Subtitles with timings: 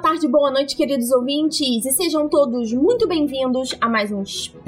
[0.00, 4.62] tarde, boa noite, queridos ouvintes, e sejam todos muito bem-vindos a mais um Spin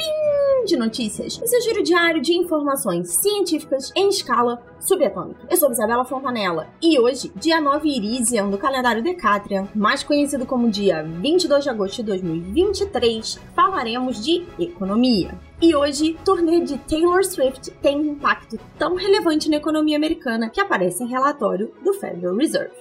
[0.66, 5.46] de Notícias, o seu giro diário de informações científicas em escala subatômica.
[5.50, 10.70] Eu sou Isabela Fontanella, e hoje, dia 9 Irisian do calendário Decatrian, mais conhecido como
[10.70, 15.30] dia 22 de agosto de 2023, falaremos de economia.
[15.62, 20.60] E hoje, turnê de Taylor Swift tem um impacto tão relevante na economia americana que
[20.60, 22.74] aparece em relatório do Federal Reserve.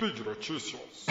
[0.00, 1.04] Speed Notícias.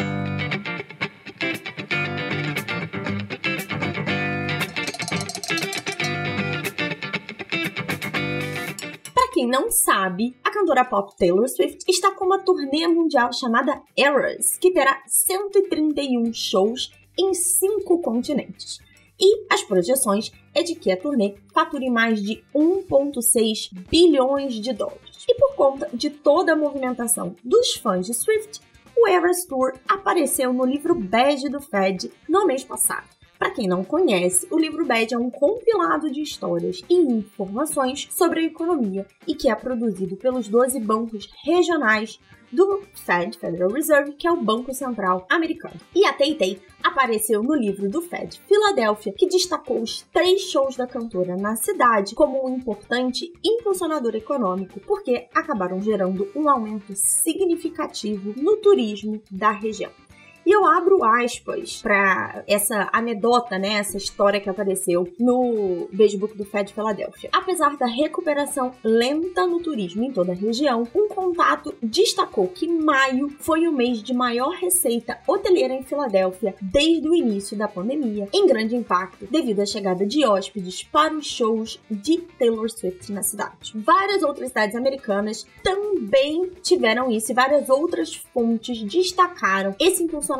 [9.13, 13.79] Para quem não sabe, a cantora pop Taylor Swift está com uma turnê mundial chamada
[13.95, 18.79] Eras, que terá 131 shows em cinco continentes.
[19.19, 25.25] E as projeções é de que a turnê fature mais de 1,6 bilhões de dólares.
[25.27, 28.67] E por conta de toda a movimentação dos fãs de Swift,
[29.01, 33.07] o Eras Tour apareceu no livro bege do Fed no mês passado.
[33.37, 38.41] Para quem não conhece, o livro Bad é um compilado de histórias e informações sobre
[38.41, 42.19] a economia e que é produzido pelos 12 bancos regionais
[42.51, 45.79] do Fed, Federal Reserve, que é o Banco Central americano.
[45.95, 50.87] E a Tay apareceu no livro do Fed Filadélfia, que destacou os três shows da
[50.87, 58.57] cantora na cidade como um importante impulsionador econômico, porque acabaram gerando um aumento significativo no
[58.57, 59.91] turismo da região.
[60.49, 66.43] E eu abro aspas para essa anedota, né, essa história que apareceu no Facebook do
[66.43, 67.29] Fed Filadélfia.
[67.31, 73.29] Apesar da recuperação lenta no turismo em toda a região, um contato destacou que maio
[73.39, 78.47] foi o mês de maior receita hoteleira em Filadélfia desde o início da pandemia, em
[78.47, 83.71] grande impacto devido à chegada de hóspedes para os shows de Taylor Swift na cidade.
[83.75, 90.38] Várias outras cidades americanas também tiveram isso e várias outras fontes destacaram esse impulsionamento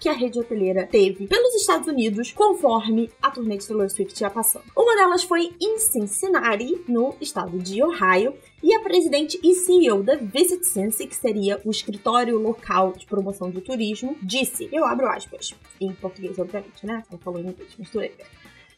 [0.00, 4.30] que a rede hoteleira teve pelos Estados Unidos conforme a turnê de Taylor Swift ia
[4.30, 4.64] passando.
[4.76, 10.16] Uma delas foi em Cincinnati, no estado de Ohio, e a presidente e CEO da
[10.16, 15.54] Visit Cincy, que seria o escritório local de promoção do turismo, disse, eu abro aspas,
[15.80, 17.02] em português, obviamente, né?
[17.10, 18.14] Ela falou em inglês, misturei.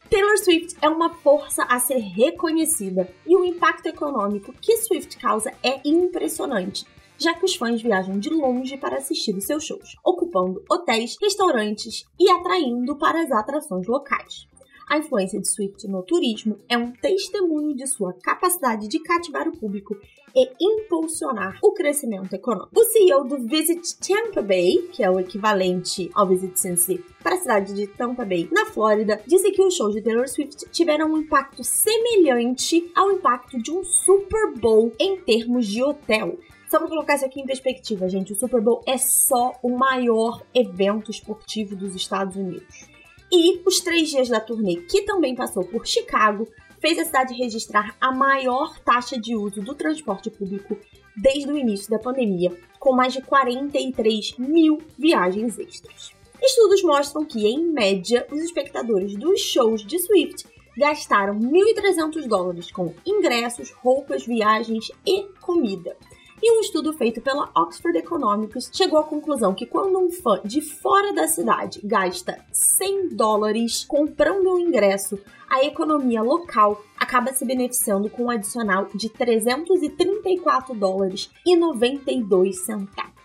[0.09, 5.53] Taylor Swift é uma força a ser reconhecida e o impacto econômico que Swift causa
[5.63, 6.85] é impressionante
[7.19, 12.05] já que os fãs viajam de longe para assistir os seus shows, ocupando hotéis, restaurantes
[12.19, 14.47] e atraindo para as atrações locais.
[14.89, 19.55] A influência de Swift no turismo é um testemunho de sua capacidade de cativar o
[19.55, 19.95] público
[20.35, 22.71] e impulsionar o crescimento econômico.
[22.75, 27.39] O CEO do Visit Tampa Bay, que é o equivalente ao Visit Cincy para a
[27.39, 31.17] cidade de Tampa Bay, na Flórida, disse que os shows de Taylor Swift tiveram um
[31.17, 36.35] impacto semelhante ao impacto de um Super Bowl em termos de hotel.
[36.69, 40.43] Só pra colocar isso aqui em perspectiva, gente, o Super Bowl é só o maior
[40.53, 42.87] evento esportivo dos Estados Unidos.
[43.31, 46.47] E os três dias da turnê, que também passou por Chicago,
[46.79, 50.77] fez a cidade registrar a maior taxa de uso do transporte público
[51.17, 56.11] desde o início da pandemia, com mais de 43 mil viagens extras.
[56.39, 60.47] Estudos mostram que, em média, os espectadores dos shows de Swift
[60.77, 65.97] gastaram 1.300 dólares com ingressos, roupas, viagens e comida.
[66.41, 70.61] E um estudo feito pela Oxford Economics chegou à conclusão que quando um fã de
[70.61, 78.09] fora da cidade gasta 100 dólares comprando um ingresso, a economia local acaba se beneficiando
[78.09, 83.18] com um adicional de 334 dólares e 92 centavos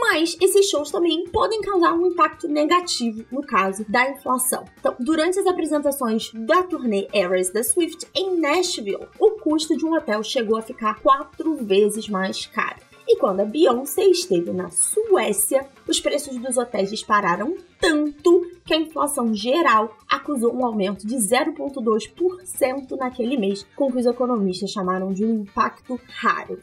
[0.00, 4.64] mas esses shows também podem causar um impacto negativo no caso da inflação.
[4.78, 9.94] Então, durante as apresentações da turnê Eras da Swift em Nashville, o custo de um
[9.94, 12.88] hotel chegou a ficar quatro vezes mais caro.
[13.10, 18.76] E quando a Beyoncé esteve na Suécia, os preços dos hotéis dispararam tanto que a
[18.76, 25.24] inflação geral acusou um aumento de 0,2% naquele mês, com que os economistas chamaram de
[25.24, 26.58] um impacto raro.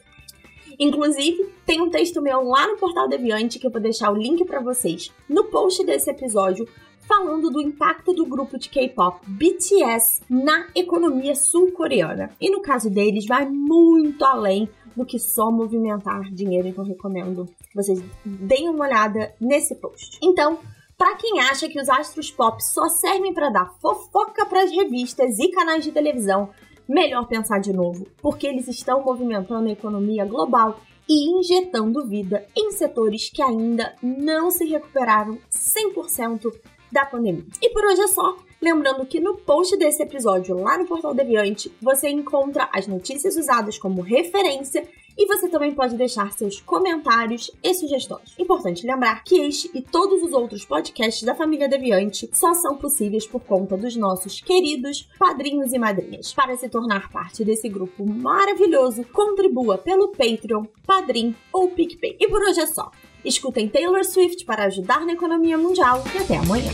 [0.78, 4.44] Inclusive, tem um texto meu lá no Portal Deviante que eu vou deixar o link
[4.44, 6.66] para vocês no post desse episódio
[7.06, 12.30] falando do impacto do grupo de K-pop BTS na economia sul-coreana.
[12.40, 18.02] E no caso deles, vai muito além do que só movimentar dinheiro, então recomendo vocês
[18.24, 20.18] deem uma olhada nesse post.
[20.22, 20.58] Então,
[20.96, 25.38] para quem acha que os astros pop só servem para dar fofoca para as revistas
[25.38, 26.48] e canais de televisão,
[26.88, 32.72] melhor pensar de novo, porque eles estão movimentando a economia global e injetando vida em
[32.72, 36.52] setores que ainda não se recuperaram 100%
[36.90, 37.44] da pandemia.
[37.60, 38.36] E por hoje é só.
[38.60, 43.78] Lembrando que no post desse episódio, lá no Portal Deviante, você encontra as notícias usadas
[43.78, 48.34] como referência e você também pode deixar seus comentários e sugestões.
[48.38, 53.26] Importante lembrar que este e todos os outros podcasts da família Deviante só são possíveis
[53.26, 56.34] por conta dos nossos queridos padrinhos e madrinhas.
[56.34, 62.16] Para se tornar parte desse grupo maravilhoso, contribua pelo Patreon, Padrim ou PicPay.
[62.20, 62.90] E por hoje é só.
[63.26, 66.70] Escutem Taylor Swift para ajudar na economia mundial e até amanhã.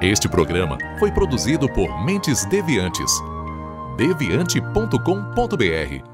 [0.00, 3.12] Este programa foi produzido por Mentes Deviantes.
[3.98, 6.13] deviante.com.br